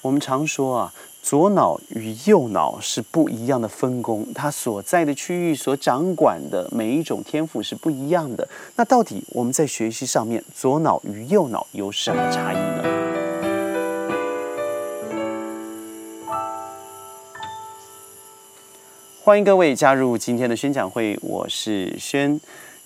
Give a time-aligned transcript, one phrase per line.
[0.00, 8.48] 我们常说啊，左脑与右脑是不一样的分工，它所在的区域所掌管的每一种天赋是不一样的。
[8.76, 12.84] 那到底我们在学习上面，左脑与右脑有什么差异呢？
[19.24, 22.40] 欢迎各位加入今天的宣讲会，我是轩。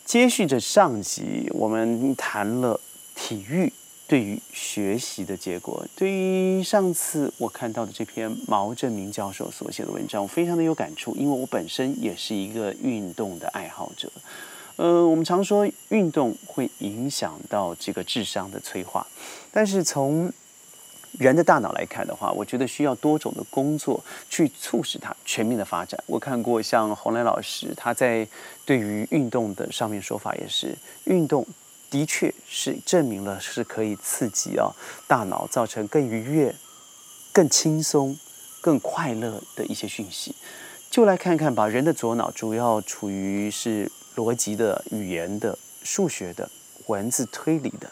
[0.04, 2.80] 接续着上集，我们谈了
[3.14, 3.72] 体育。
[4.08, 14.12] 对于学习的结果，对于上次我看到的这篇毛振明教授所写的文章，我非常的有感触，因为我本身也是一个运动的爱好者。
[14.76, 19.06] 呃，我们常说运动会影响到这个智商的催化，
[19.50, 20.30] 但是从
[21.18, 25.98] 人的大脑来看的话，我觉得需要多种的工作去促使它全面的发展。
[26.06, 28.26] 我看过像洪磊老师他在
[28.66, 31.46] 对于运动的上面说法也是运动。
[31.92, 34.72] 的确是证明了是可以刺激啊
[35.06, 36.54] 大脑，造成更愉悦、
[37.34, 38.18] 更轻松、
[38.62, 40.34] 更快乐的一些讯息。
[40.90, 46.48] 就来看看吧，人的左脑主要处于是逻辑的、语言的、数学的、
[46.86, 47.88] 文字推理的；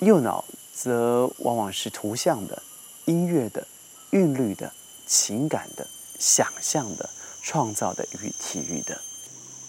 [0.00, 2.62] 右脑则往往是图像的、
[3.06, 3.66] 音乐的、
[4.10, 4.70] 韵律的、
[5.06, 5.86] 情感的、
[6.18, 7.08] 想象的、
[7.42, 9.00] 创造的与体育的。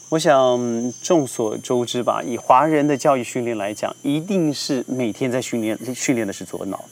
[0.09, 6.85] 我想众所周知吧，以华人的教育训练来讲，一定是每天在训练训练的是左脑，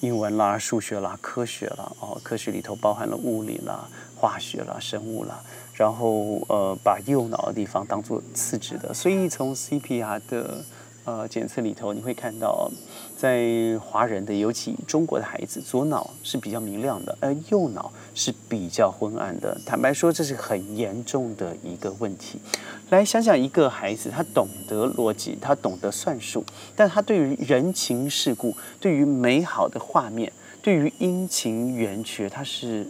[0.00, 5.40] 英文啦、数学啦、科学啦，哦，科学里头包含了物理啦、化学啦、生物啦，
[5.74, 10.64] 然后呃，把右脑的地方当做次之的，所以从 CPR 的。
[11.04, 12.70] 呃，检测里头你会看到，
[13.14, 19.60] 在华人的，尤其中国的孩子，左脑是比较明亮的，而右脑是比较昏暗的。
[19.66, 22.40] 坦白说，这是很严重的一个问题。
[22.88, 26.42] 来想想，一个孩子，他懂得逻辑，他懂得算术，
[26.74, 30.32] 但他对于人情世故、对于美好的画面、
[30.62, 32.86] 对于阴晴圆缺，他是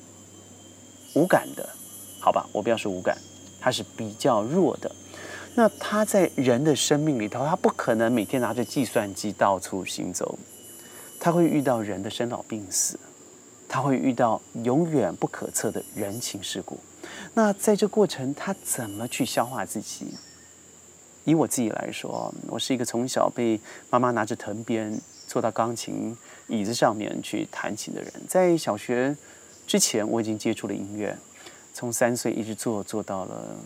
[1.14, 1.68] 无感的。
[2.20, 3.18] 好吧，我不要说无感，
[3.60, 4.94] 他是比较弱的。
[5.56, 10.36] 那他在人的生命里头，他不可能每天拿着计算机到处行走，
[11.20, 12.98] 他会遇到人的生老病死，
[13.68, 16.80] 他会遇到永远不可测的人情世故。
[17.34, 20.14] 那在这过程，他怎么去消化自己？
[21.24, 23.60] 以我自己来说，我是一个从小被
[23.90, 26.16] 妈妈拿着藤鞭坐到钢琴
[26.48, 28.12] 椅子上面去弹琴的人。
[28.28, 29.16] 在小学
[29.68, 31.16] 之前，我已经接触了音乐，
[31.72, 33.56] 从三岁一直做做到了。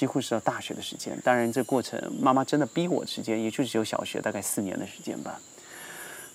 [0.00, 5.38] 几乎是到大学的时间，当然这过程妈妈真的逼我的时间，也就只有小学大概四年的时间吧。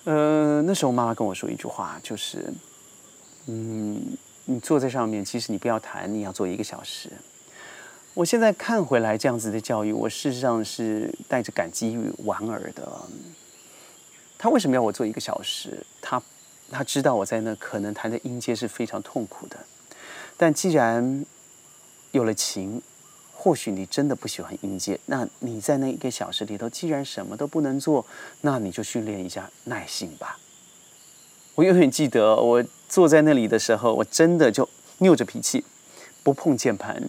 [0.04, 2.54] 呃，那时候妈妈跟我说一句话，就是，
[3.48, 4.00] 嗯，
[4.46, 7.10] 你坐在上面，其实你不要弹，你要坐一个小时。
[8.14, 12.88] 我现在看回来这样子的教育，我事实上是带着感激与莞尔的。
[14.38, 15.84] 他为什么要我做一个小时？
[16.00, 16.22] 他
[16.70, 19.58] 他知道我在那可能弹的音阶是非常痛苦的，
[20.38, 21.26] 但既然
[22.12, 22.80] 有了琴。
[23.46, 28.04] 或许你真的不喜欢音阶，那你在那一个小时里头，既然什么都不能做，
[28.42, 30.40] 那你就训练一下耐性吧。
[31.54, 34.68] 我永远记得，我坐在那里的时候，我真的就
[34.98, 35.64] 拗着脾气，
[36.24, 37.00] 不碰键盘。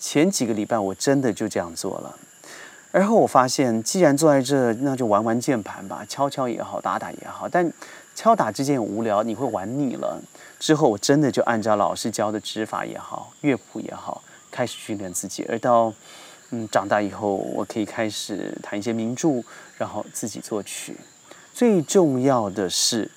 [0.00, 2.18] 前几个礼拜，我真的就这样做了。
[2.90, 7.48] 而后我发现，既然坐在这，那就玩玩键盘吧，敲敲也好，打打也好。
[7.48, 7.72] 但
[8.16, 10.20] 敲打之间无聊，你会玩腻了。
[10.58, 14.20] 之后，我真的就按照老师教的指法也好，乐谱也好。
[14.54, 15.92] 开始训练自己，而到
[16.50, 19.42] 嗯长大以后，我可以开始弹一些名著，
[19.76, 20.96] 然后自己作曲。
[21.52, 23.10] 最重要的是，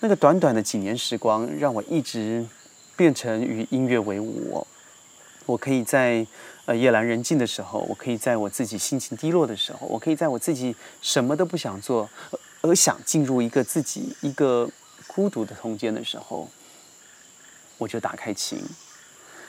[0.00, 2.44] 那个短短的几年时光，让我一直
[2.96, 4.66] 变成与音乐为伍。
[5.46, 6.26] 我可以在
[6.64, 12.10] 呃夜阑人静的时候，我可以在我自己心情低落的时候，我可以在我自己什么都不想做，
[12.62, 14.68] 而想进入一个自己一个
[15.06, 16.48] 孤独的空间的时候，
[17.78, 18.58] 我就打开琴。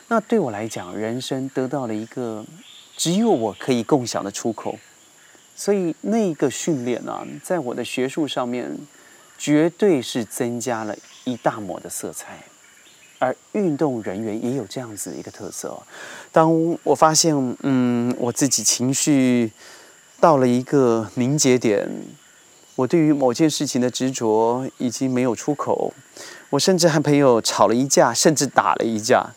[0.08, 2.46] 那对我来讲，人生得到了一个
[2.96, 4.78] 只有我可以共享的出口，
[5.56, 8.78] 所以那个训练呢，在我的学术上面，
[9.38, 12.38] 绝对是增加了一大抹的色彩。
[13.18, 15.82] 而运动人员也有这样子的一个特色。
[16.32, 17.34] 当我发现，
[17.64, 19.52] 嗯，我自己情绪
[20.20, 21.90] 到了一个凝结点，
[22.76, 25.94] 我对于某件事情的执着已经没有出口，
[26.52, 29.34] 我甚至和朋友吵了一架，甚至打了一架。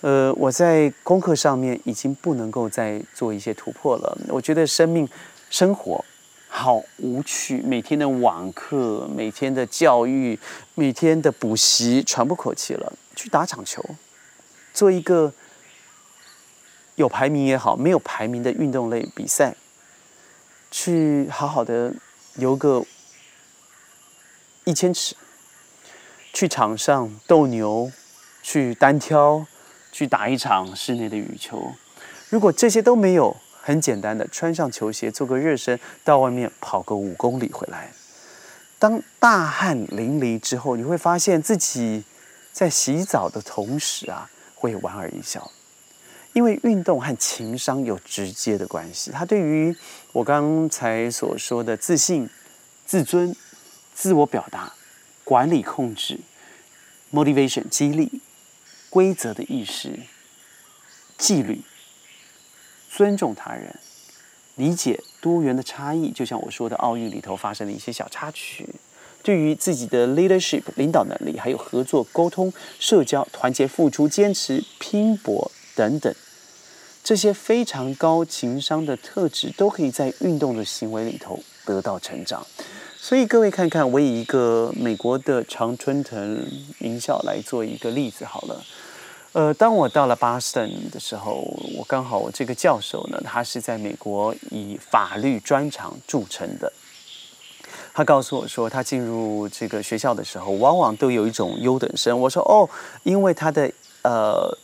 [0.00, 4.18] 呃，我在功课上面已经不能够再做一些突破了。
[4.28, 5.08] 我觉得生命、
[5.50, 6.04] 生活
[6.48, 10.38] 好无趣，每天的网课、每天的教育、
[10.74, 12.92] 每天的补习，喘不口气了。
[13.16, 13.82] 去打场球，
[14.74, 15.32] 做一个
[16.96, 19.56] 有排名也好、没有排名的运动类比赛，
[20.70, 21.94] 去好好的
[22.34, 22.84] 游个
[24.64, 25.16] 一千尺，
[26.34, 27.90] 去场上斗牛，
[28.42, 29.46] 去单挑，
[29.96, 31.72] 去打一场室内的羽球。
[32.28, 37.90] 如果这些都没有，很简单的穿上球鞋做个热身，到外面跑个五公里回来。
[38.78, 42.04] 当大汗淋漓之后，你会发现自己
[42.52, 45.50] 在洗澡的同时啊，会莞尔一笑，
[46.34, 49.10] 因为运动和情商有直接的关系。
[49.10, 49.74] 它对于
[50.12, 52.28] 我刚才所说的自信、
[52.84, 53.34] 自尊、
[53.94, 54.74] 自我表达、
[55.24, 56.20] 管理控制、
[57.10, 58.20] motivation 激励、
[58.90, 60.00] 规则的意识、
[61.18, 61.62] 纪律、
[62.90, 63.78] 尊重他人。
[64.54, 68.66] 理解多元的差异，就像我说的，奥运里头发生的一些小插曲，
[69.22, 76.14] 对于自己的 leadership 领导能力，还有合作、沟通、社交、团结、付出、坚持、拼搏等等，
[77.04, 82.46] 这些非常高情商的特质，都可以在运动的行为里头得到成长。
[82.98, 86.44] 所以各位看看，我以一个美国的常春藤
[86.78, 88.64] 名校来做一个例子好了。
[89.32, 91.34] 呃，当我到了巴斯顿的时候，
[91.76, 96.72] 我刚好我这个教授呢，他是在美国以法律专长著称的。
[97.94, 102.18] 他告诉我说，他进入这个学校的时候，往往都有一种优等生。
[102.18, 102.68] 我说哦，
[103.04, 103.70] 因为他的
[104.02, 104.58] 呃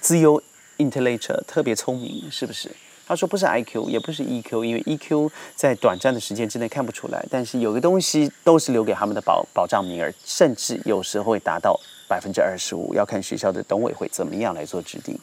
[0.00, 0.42] 自由
[0.78, 2.70] intellectual 特别聪明，是不是？
[3.12, 11.78] 他说不是 IQ，也不是 EQ，因为 EQ 在短暂的时间之内看不出来，但是有个东西都是留给他们的保保障名额，甚至有时候会达到。
[12.08, 15.18] 百分之二十五要看学校的董委会怎么样来做指定，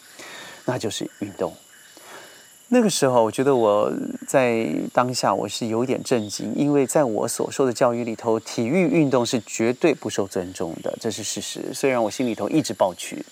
[0.66, 1.54] 那就是运动。
[2.70, 3.94] 那个时候，我觉得我
[4.28, 11.72] 在当下我是有点震惊，因为在我所受的教育里头，体育运动是绝对不受尊重的，这是事实。
[11.76, 13.24] 虽然我心里头一直抱屈，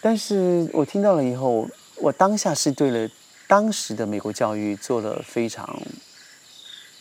[0.00, 3.10] 但是我听到了以后，我当下是对了
[3.46, 5.80] 当时的美国教育做了非常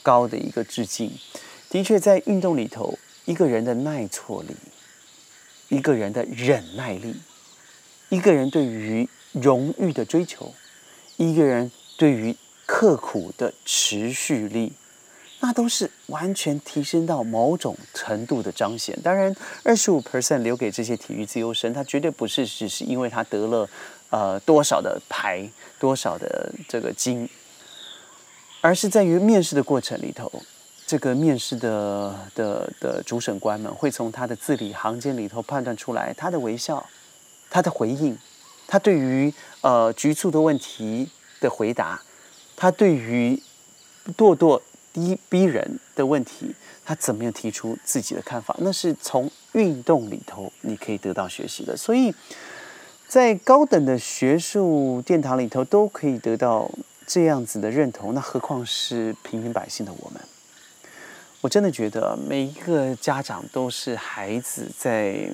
[0.01, 1.11] 高的一个致敬。
[1.69, 4.55] 的确，在运动里头，一个人的耐挫力。
[5.69, 7.15] 一个人的忍耐力，
[8.09, 10.53] 一个人对于荣誉的追求，
[11.17, 12.35] 一个人对于
[12.67, 14.73] 刻苦的持续力，
[15.39, 18.95] 那都是完全提升到某种程度的彰显。
[19.01, 23.67] 当然，二十五 percent 留给这些体育自由生，他绝对不是只是因为他得了
[24.13, 25.49] 呃多少的牌、
[25.79, 27.27] 多少的这个金，
[28.61, 30.31] 而是在于面试的过程里头。
[30.85, 36.85] 这个面试的的的主审官们会从他的字里行间里头判断出来，他的微笑，
[37.49, 38.15] 他的回应，
[38.67, 41.99] 他对于呃局促的问题的回答，
[42.55, 43.41] 他对于
[44.15, 44.61] 咄咄
[44.91, 46.53] 逼逼人的问题，
[46.85, 51.75] 他怎么样提出自己的看法，那是从运动里头你可以得到学习的。
[51.75, 52.13] 所以
[53.13, 56.67] 在高等的学术殿堂里头都可以得到
[57.05, 60.19] 这样子的认同，那何况是平民百姓的我们？
[61.39, 65.29] 我真的觉得每一个家长都是孩子在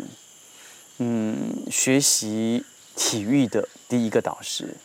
[0.98, 1.38] 嗯
[1.72, 2.66] 学习
[2.98, 4.76] 体育的第一个导师。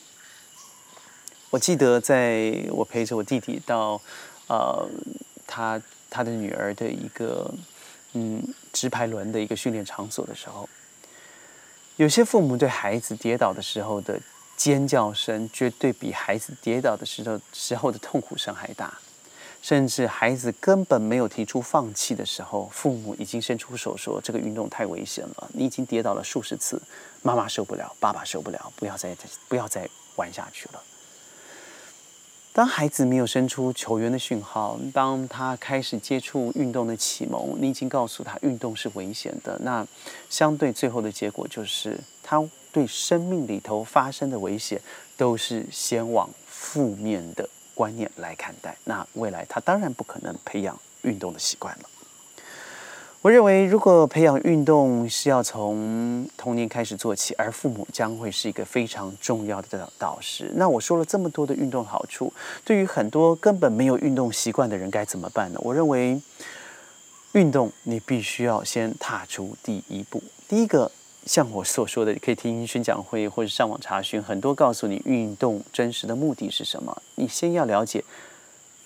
[1.51, 4.01] 我记得在我陪着我弟弟到
[4.47, 4.89] 呃
[5.49, 7.53] 他他的女儿的一个
[8.13, 8.41] 嗯
[8.73, 10.69] 直排轮的一个训练场所的时候，
[11.97, 14.21] 有些父母对孩子跌倒的时候的
[14.57, 18.93] 尖叫声，绝对比孩子跌倒的时候时候的痛苦声还大。
[19.63, 26.83] 甚至孩子根本没有提出放弃的时候，父母已经伸出手说：“这个运动太危险了，你已经跌倒了数十次，
[27.23, 29.17] 妈妈受不了，爸爸受不了，不要再
[29.49, 30.83] 不要再玩下去了。”
[32.55, 39.85] 当孩子没有生出球员的讯号，当他开始接触运动的启蒙，你已经告诉他运动是危险的，那
[40.31, 44.81] 相对最后的结果就是，他对生命里头发生的危险
[45.17, 47.49] 都是先往负面的。
[47.75, 51.89] 观念来看待，那未来他当然不可能培养运动的习惯了。
[53.25, 60.53] 我认为，如果培养运动是要从童年开始做起，而父母将会是一个非常重要的导导师。
[60.57, 62.31] 那我说了这么多的运动好处，
[62.67, 65.61] 对于很多根本没有运动习惯的人该怎么办呢？
[65.63, 66.21] 我认为，
[67.33, 70.23] 运动你必须要先踏出第一步。
[70.47, 70.93] 第一个。
[71.25, 76.95] 像我所说的，可以听宣讲会或者上网查询，很多告诉你运动真实的目的是什么。
[77.15, 78.05] 你先要了解，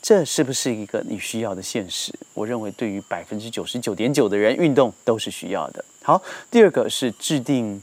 [0.00, 2.12] 这是不是一个你需要的现实？
[2.34, 5.84] 我认为，对于百分之九十九点九的人，运动都是需要的。
[6.02, 7.82] 好，第二个是制定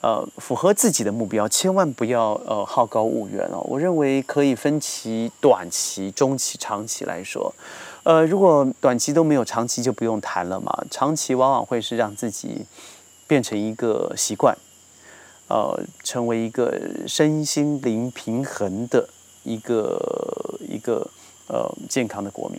[0.00, 3.60] 呃符合自己的目标，千万不要呃好高骛远哦。
[3.68, 7.54] 我认为可以分期、短期、中期、长期来说。
[8.02, 10.84] 呃，如果短期都没有，长期就不用谈了嘛。
[10.90, 12.66] 长期往往会是让自己。
[13.26, 14.54] 变成一个习惯，
[15.48, 19.08] 呃，成为一个身心灵平衡的
[19.44, 19.98] 一个
[20.60, 21.10] 一个
[21.46, 22.58] 呃健康的国民。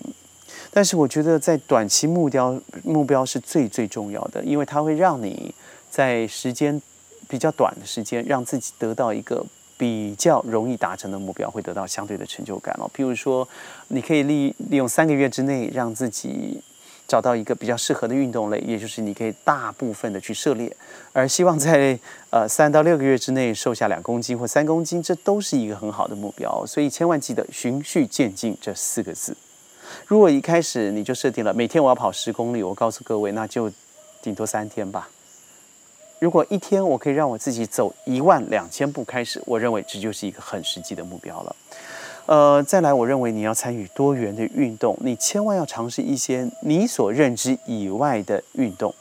[0.71, 5.53] 但是我觉得在短期目标目标是最最重要的，因为它会让你
[5.89, 6.81] 在时间
[7.27, 9.45] 比较短的时间，让自己得到一个
[9.77, 12.89] 比较容易达成的目标，会得到相对的成就感哦。
[12.95, 13.47] 譬如说，
[13.87, 16.61] 你可以利利用三个月之内让自己。
[17.07, 20.75] 找到一个比较适合的运动类，也就是你可以大部分的去涉猎，
[21.13, 21.97] 而希望在
[22.29, 26.65] 呃三到六个月之内瘦下两公斤或三公斤，这都是一个很好的目标。
[26.65, 29.35] 所以千万记得循序渐进这四个字。
[30.07, 33.71] 如果一开始你就设定了每天我要跑十公里，我告诉各位，那就
[34.21, 35.07] 顶多三天吧。
[36.19, 41.55] 如果一天我可以让我自己走一万两千步开始，我认为这就是一个很实际的目标了。
[42.25, 48.93] 呃，再来，我认为你要参与多元的运动，你千万要尝试一些你所认知以外的运动。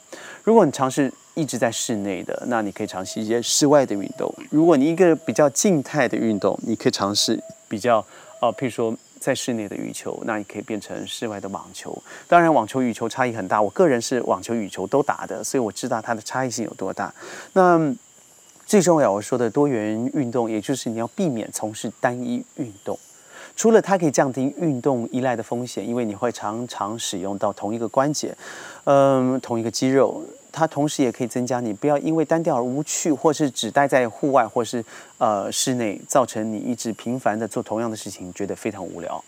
[0.43, 4.31] 如果你尝试一直在室内的，那你可以尝试一些室外的运动。
[4.51, 7.97] 如果你一个比较静态的运动，你可以尝试比较
[8.41, 11.97] 呃，譬如说在室内的羽球，那你可以变成室外的网球。
[12.27, 13.59] 当然，网球、羽球差异很大。
[13.59, 17.11] 我个人是网球、羽球都打的，所以我知道它的差异性有多大。
[17.53, 17.91] 那
[18.67, 22.95] 最重要我说的多元运动，也就是你要避免从事单一运动。
[23.55, 28.35] 除了它可以降低运动依赖的风险，因为你会常常使用到同一个关节，
[28.83, 34.83] 嗯，同一个肌肉，它同时也可以增加你不要因为单调而无趣，或是只待在户外或是
[35.17, 39.23] 呃室内，造成你一直频繁的做同样的事情，觉得非常无聊。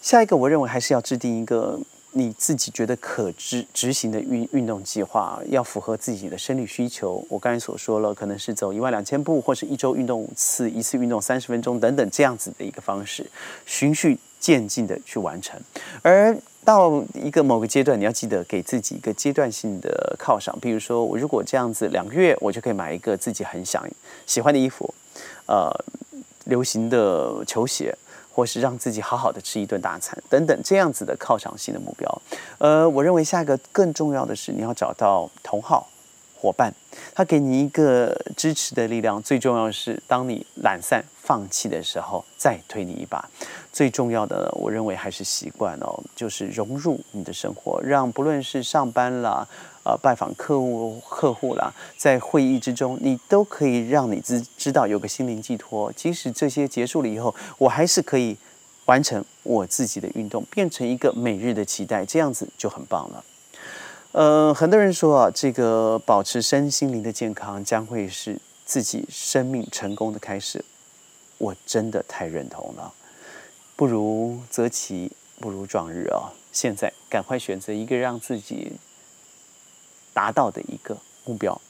[0.00, 1.78] 下一个，我认为还是要制定一个。
[2.18, 7.22] 你自己觉得可执执行的运运动计划，要符合自己的生理需求。
[7.28, 13.30] 我刚才所说了，可能是走一万两千步，或是一周运动五次，一次运动三十分钟等等这样子的一个方式，
[13.66, 15.60] 循序渐进的去完成。
[16.00, 20.58] 而到一个某个阶段，你要记得给自己一个阶段性的犒赏。
[20.58, 23.86] 比如说，我如果这样子两个月，我就可以买一个自己很想
[24.24, 24.94] 喜欢的衣服，
[25.44, 25.70] 呃，
[26.46, 27.94] 流行的球鞋。
[28.36, 32.22] 或是让自己好好的吃一顿大餐等等这样子的犒赏性的目标，
[32.58, 35.88] 呃，我认为下一个更重要的是你要找到同好
[36.38, 36.70] 伙伴，
[37.14, 39.22] 他给你一个支持的力量。
[39.22, 43.26] 最重要的是，当你懒散放弃的时候，再推你一把。
[43.72, 49.48] 最重要的，我认为还是习惯哦，就是融入你的生活，让不论是上班啦。
[49.86, 55.92] 呃，拜访客户客户啦，在会议之中，你都可以让你知知道有个心灵寄托。
[55.92, 58.36] 即使这些结束了以后，我还是可以
[58.86, 63.24] 完成我自己的运动，变成一个每日的期待，这样子就很棒了。
[64.10, 70.64] 呃，很多人说啊，这个保持身心灵的健康将会是自己生命成功的开始。
[71.38, 72.92] 我真的太认同了。
[73.76, 76.32] 不如择其不如撞日啊！
[76.50, 78.72] 现在赶快选择一个让自己。
[80.16, 80.96] 达到的一个
[81.26, 81.60] 目标，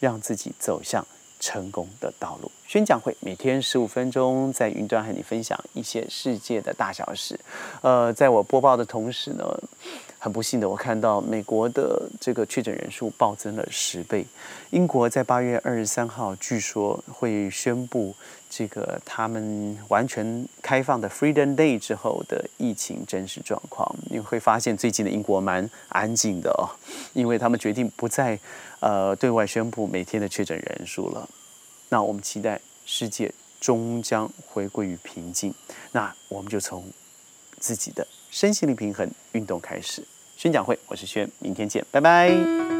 [0.00, 1.06] 让自己走向
[1.38, 2.50] 成功的道路。
[2.66, 7.38] 宣讲会每天十五分钟，在云端和你分享一些世界的大小事。
[7.80, 9.44] 呃，在我播报的同时呢，
[10.18, 14.26] 很不幸的，我看到美国的这个确诊人数暴增了十倍。
[14.70, 18.12] 英国在八月二十三号，据说会宣布。
[18.54, 26.68] 这个他们完全开放的 Freedom Day 之后的疫情真实状况，你会发现最近的英国蛮安静的哦，
[27.14, 28.38] 因为他们决定不再
[28.80, 31.26] 呃对外宣布每天的确诊人数了。
[31.88, 35.54] 那我们期待世界终将回归于平静。
[35.92, 36.84] 那我们就从
[37.58, 40.06] 自己的身心灵平衡运动开始。
[40.36, 42.71] 宣讲会，我是轩，明天见，拜拜。